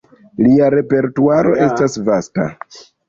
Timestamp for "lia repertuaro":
0.45-1.53